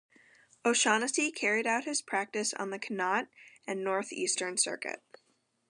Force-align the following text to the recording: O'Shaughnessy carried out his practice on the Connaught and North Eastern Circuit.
O'Shaughnessy 0.65 1.29
carried 1.31 1.67
out 1.67 1.83
his 1.83 2.01
practice 2.01 2.55
on 2.55 2.71
the 2.71 2.79
Connaught 2.79 3.27
and 3.67 3.83
North 3.83 4.11
Eastern 4.11 4.57
Circuit. 4.57 5.03